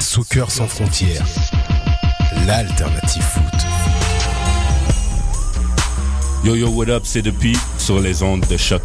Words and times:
Sous 0.00 0.22
cœur 0.22 0.50
sans 0.52 0.66
frontières, 0.68 1.24
l'alternative 2.46 3.22
foot. 3.22 3.42
Yo 6.44 6.54
yo, 6.54 6.68
what 6.68 6.88
up, 6.88 7.02
c'est 7.04 7.22
depuis 7.22 7.56
sur 7.78 8.00
les 8.00 8.22
ondes 8.22 8.44
de 8.48 8.56
choc. 8.58 8.82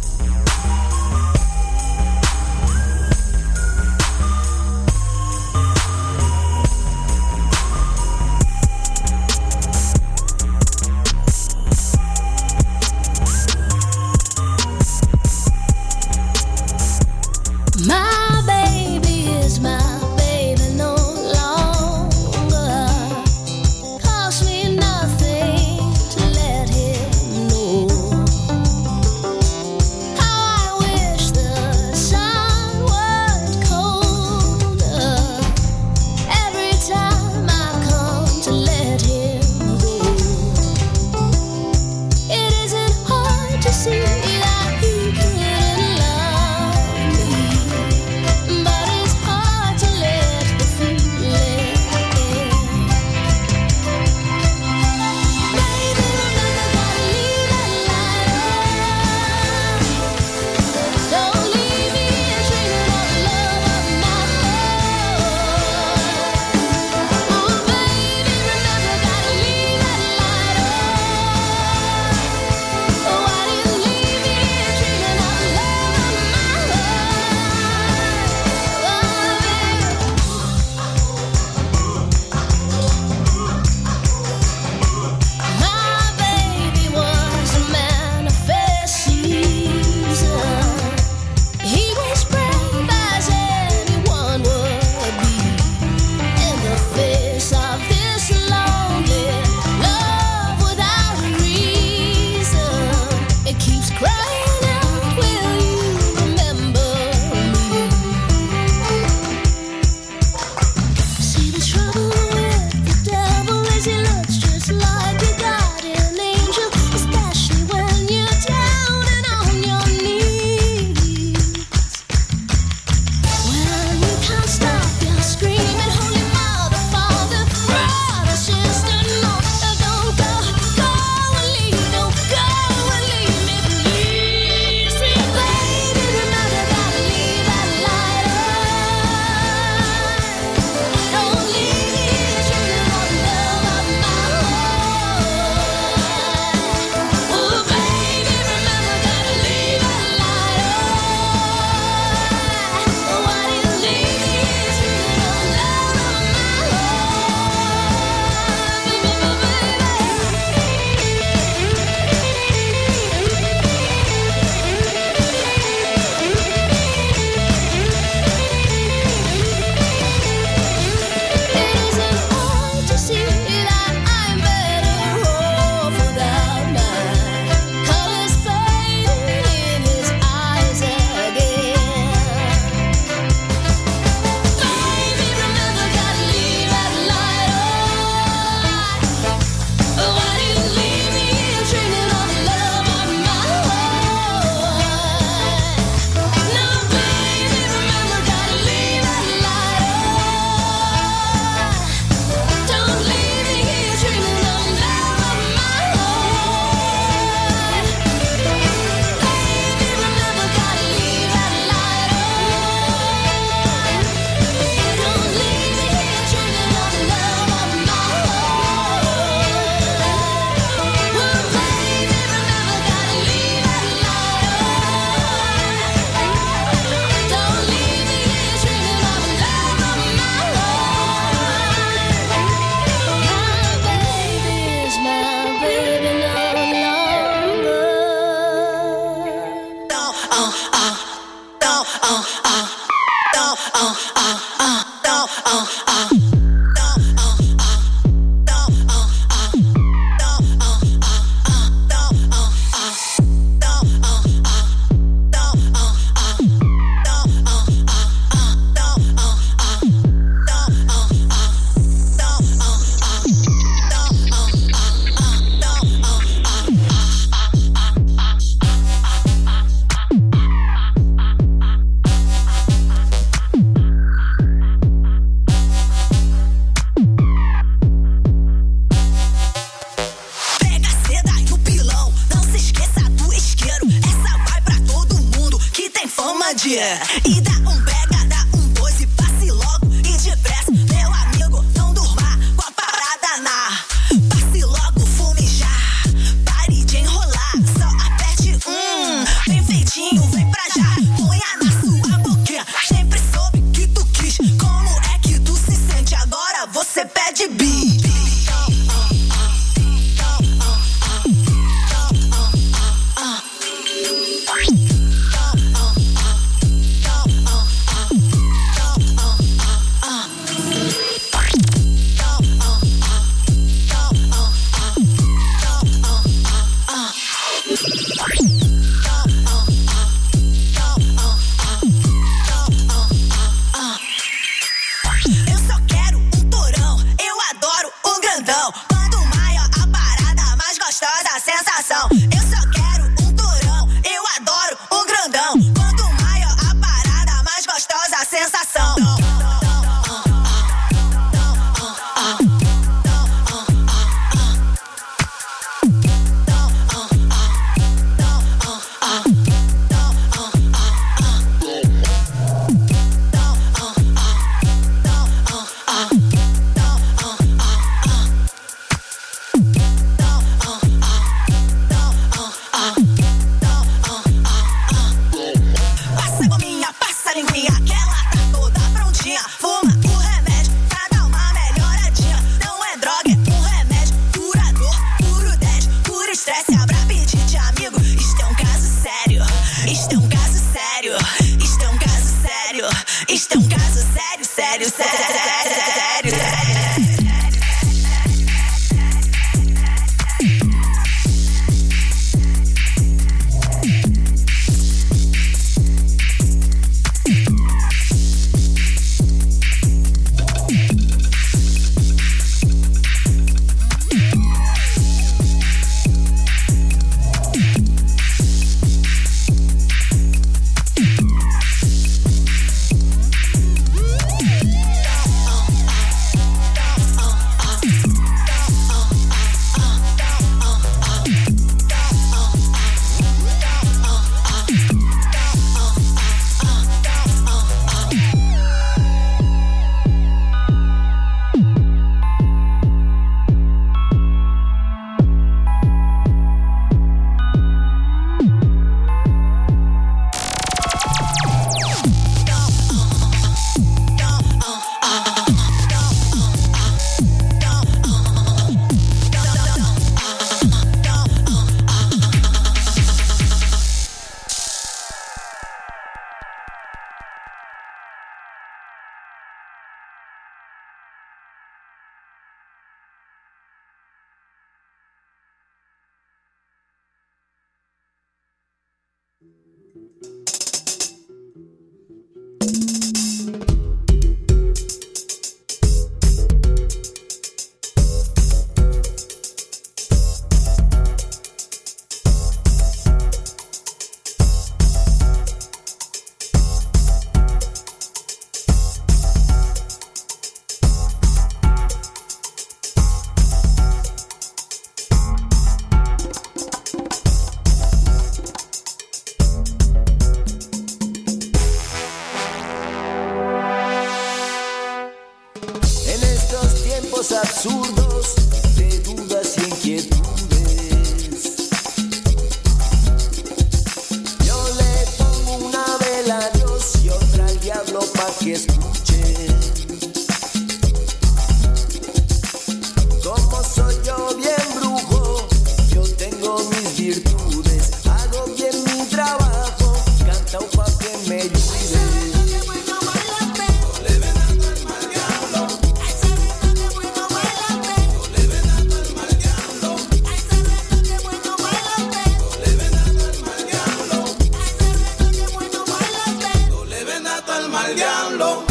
llama 557.94 558.64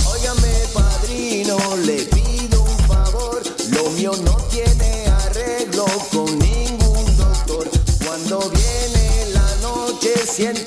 padrino, 0.73 1.57
le 1.83 1.97
pido 2.05 2.61
un 2.63 2.77
favor. 2.87 3.41
Lo 3.71 3.89
mío 3.91 4.11
no 4.23 4.35
tiene 4.49 5.07
arreglo 5.07 5.85
con 6.11 6.37
ningún 6.39 7.17
doctor. 7.17 7.69
Cuando 8.05 8.39
viene 8.49 9.29
la 9.33 9.55
noche, 9.61 10.13
siento 10.25 10.66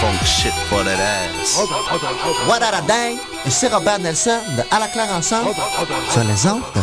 funk 0.00 0.16
shit 0.24 0.56
for 0.70 0.82
that 0.82 0.98
ass. 0.98 1.58
What 2.48 2.62
a 2.62 2.82
c'est 3.50 3.68
Robert 3.68 3.98
Nelson 3.98 4.38
de 4.56 4.62
À 4.70 4.78
la 4.78 4.86
claire 4.88 5.12
ensemble 5.14 5.52
sur 6.10 6.24
les 6.24 6.46
ondes 6.46 6.62
de 6.74 6.80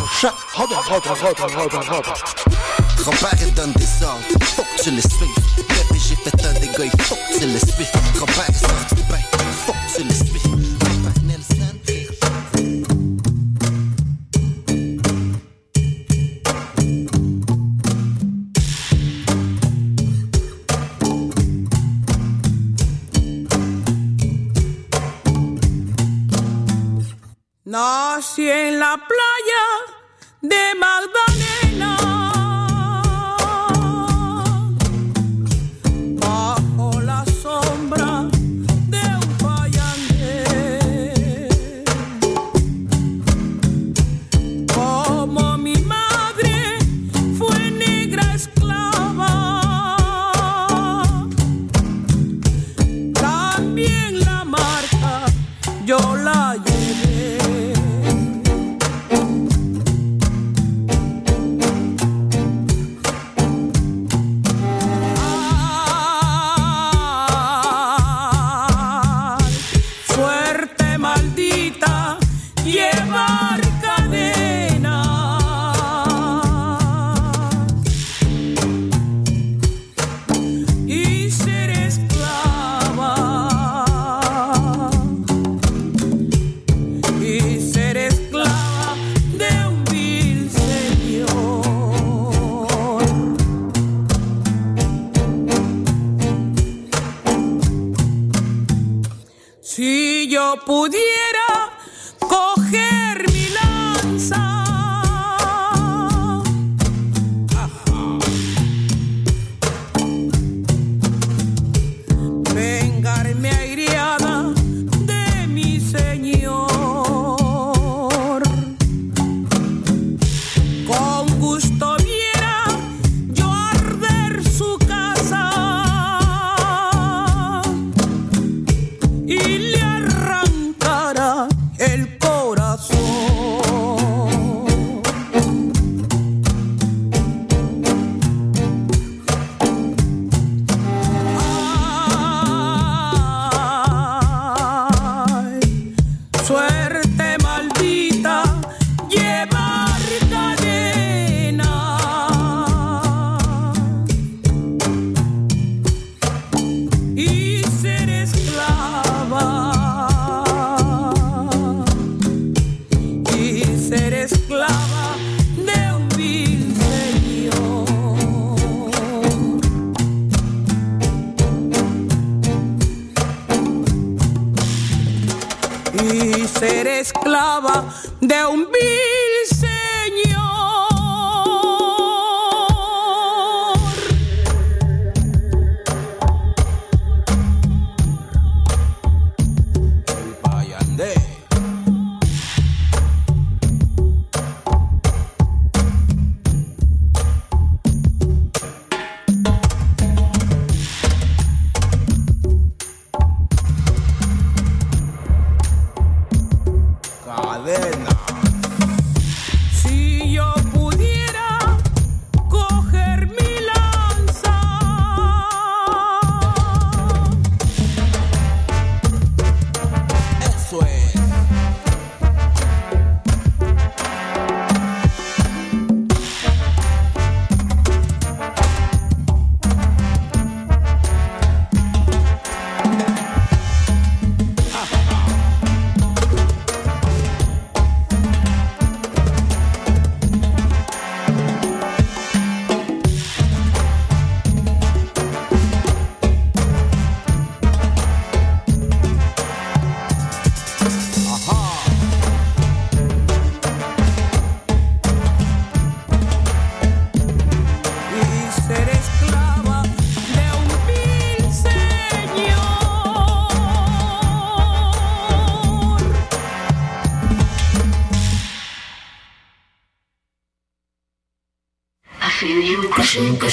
j'ai 5.94 6.14
fait 6.16 6.44
un 6.44 6.52
tu 8.88 9.02
Nací 27.70 28.48
en 28.50 28.78
la 28.78 28.96
playa 28.96 29.62
de 30.40 30.74
Magdalena. 30.80 32.27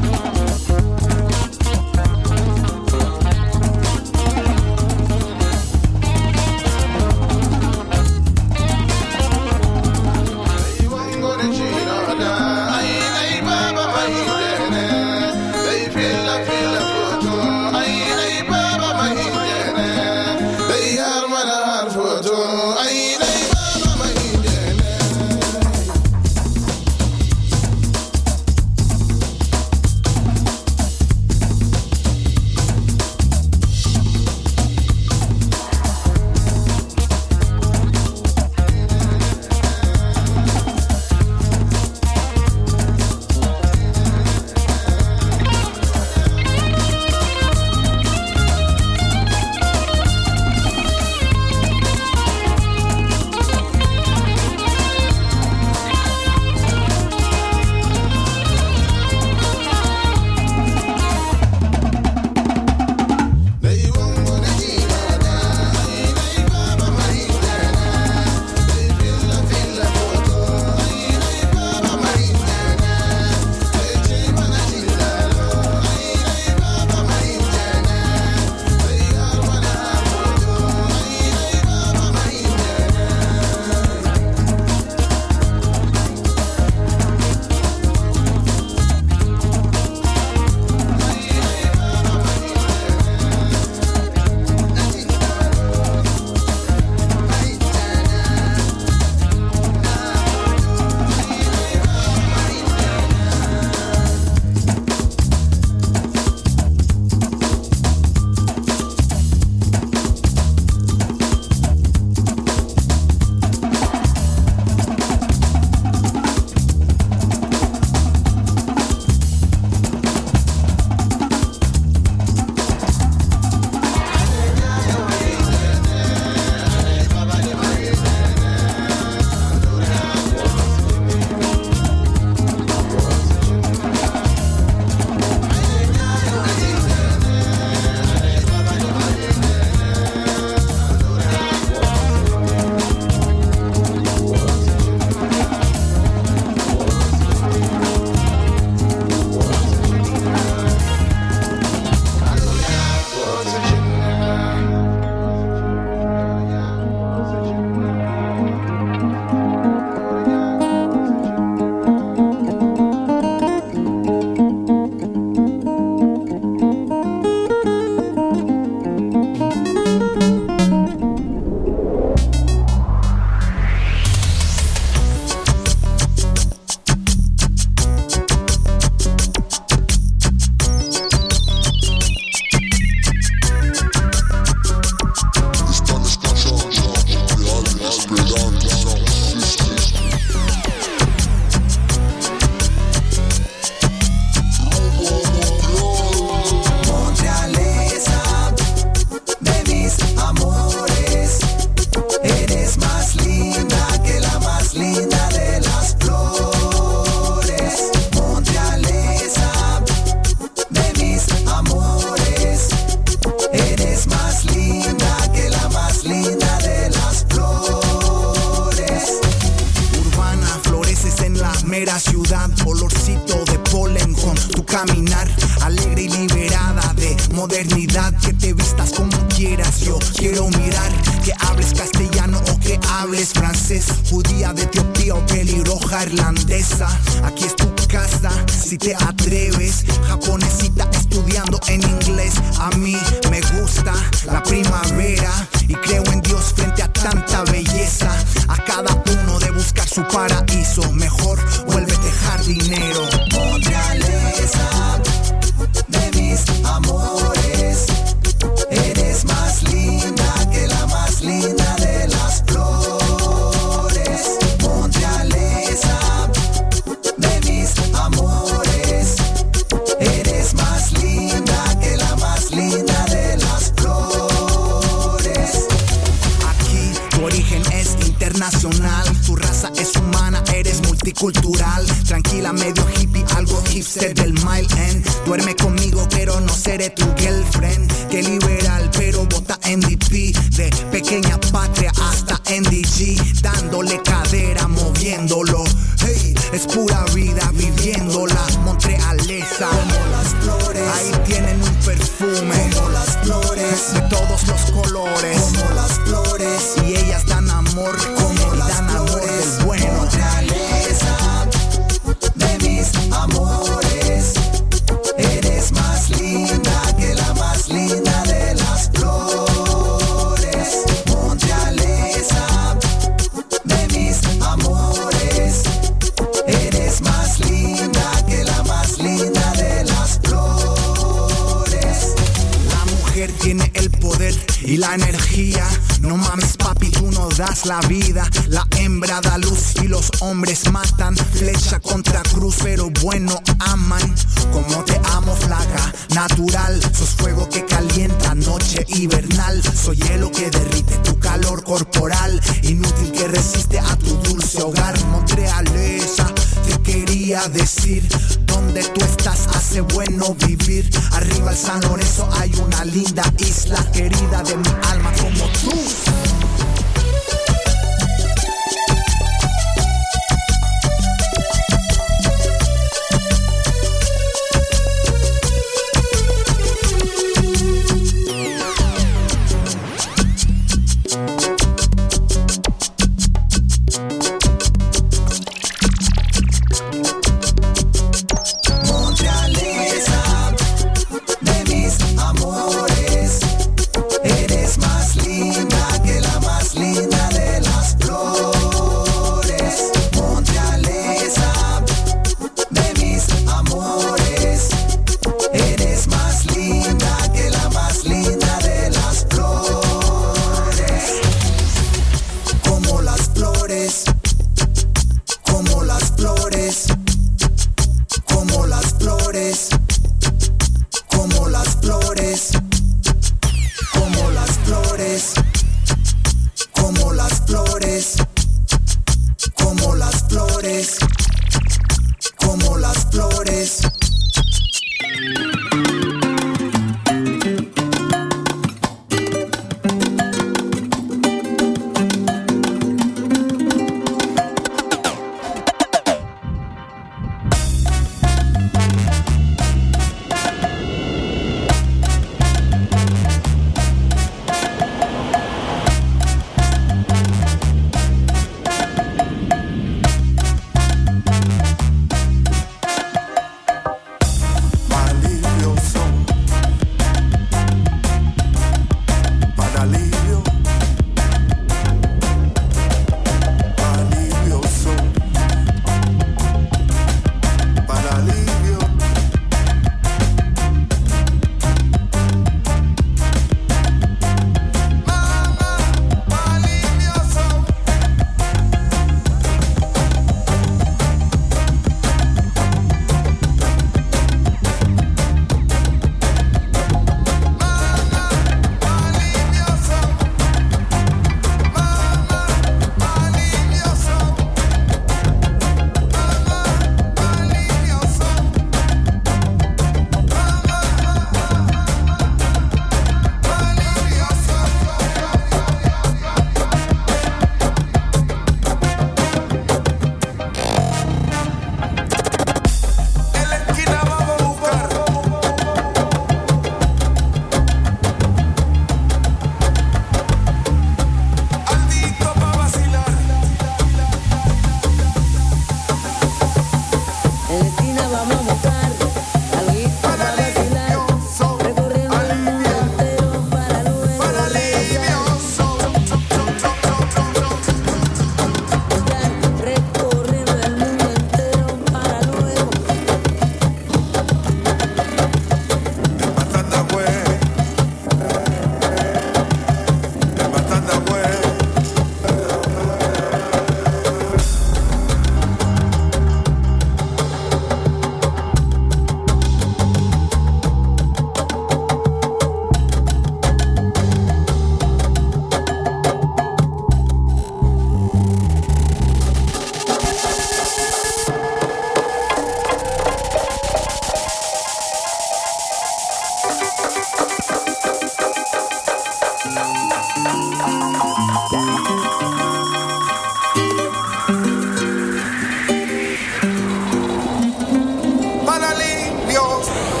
cambió 599.33 600.00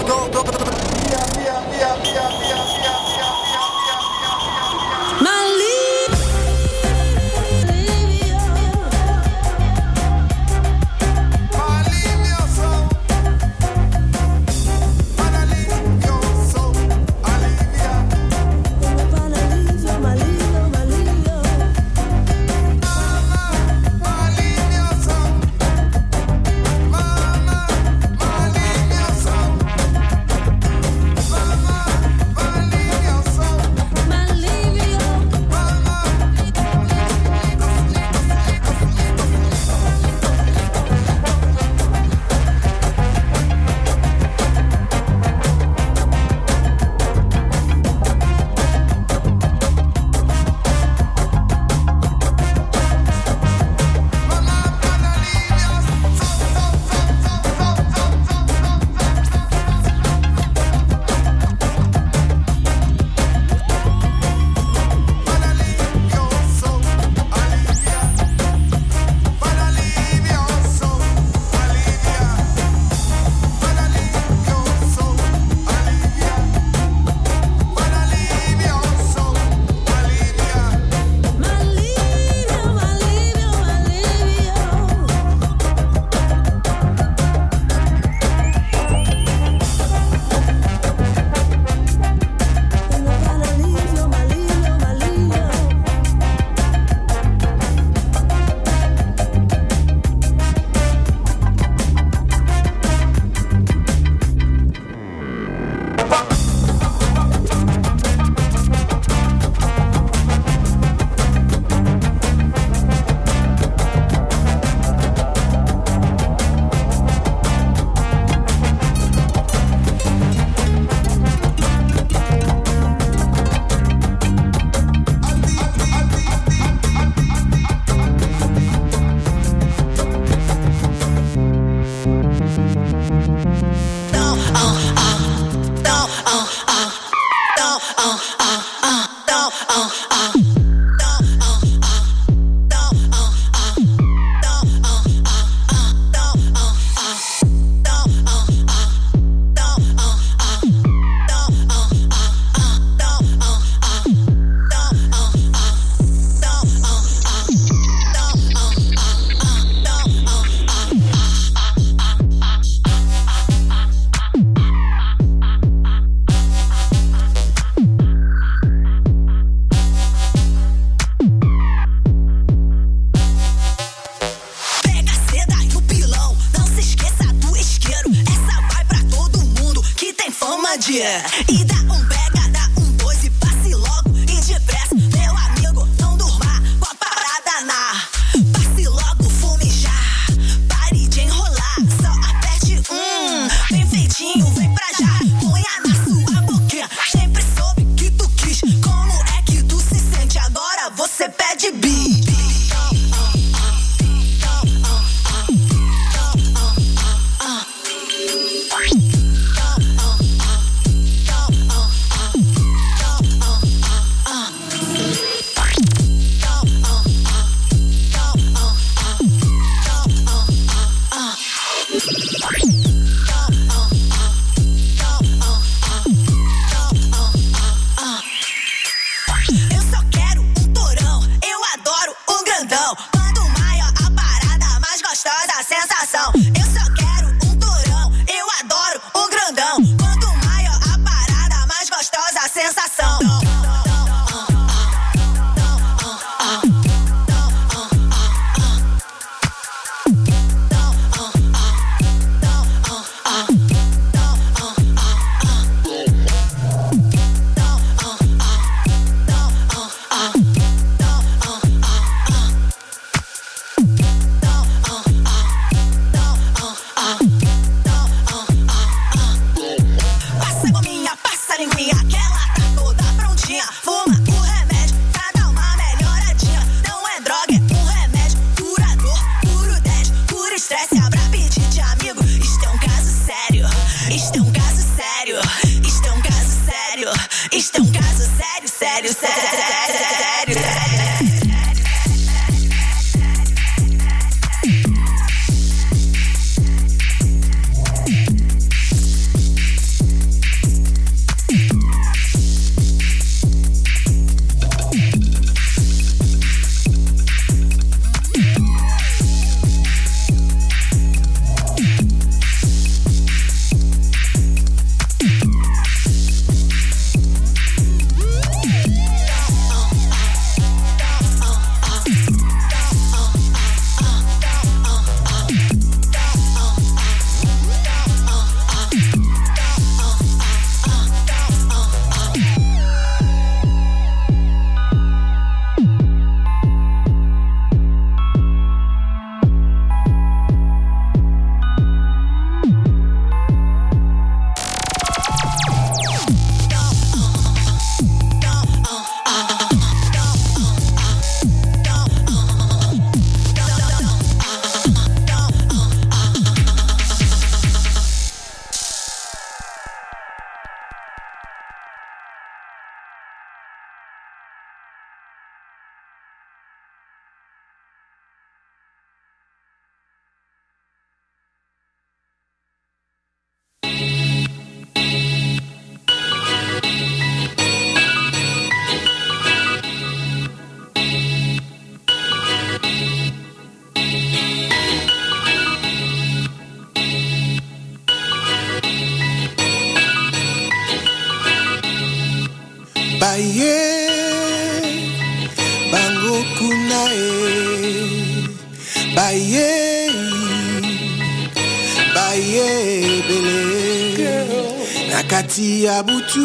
si 405.61 405.87
abutu 405.87 406.43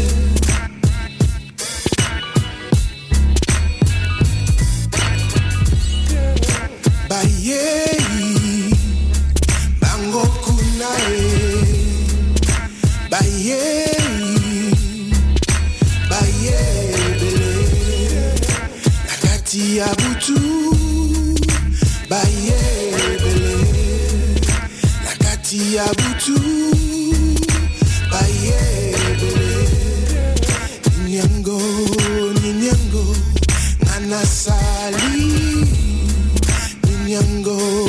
go. 37.45 37.82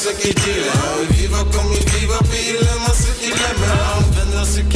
nasıl 0.00 0.18
gidiyorum 0.20 1.00
Viva 1.12 1.42
come 1.52 1.76
viva 1.90 2.20
bile 2.32 2.72
nasıl 2.88 3.12
gidemem 3.22 3.98
Ben 4.16 4.30
nasıl 4.36 4.56
Viva 4.62 4.70